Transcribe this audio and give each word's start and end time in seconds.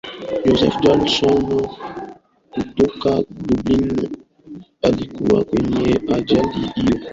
joseph 0.45 0.77
dawson 0.83 1.61
kutoka 2.51 3.23
dublin 3.29 4.09
alikufa 4.81 5.43
kwenye 5.43 6.01
ajali 6.15 6.71
hiyo 6.75 6.99